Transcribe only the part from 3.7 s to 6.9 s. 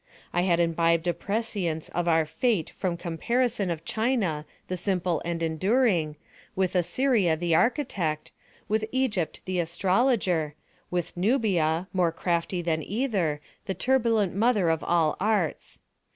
China the simple and enduring, with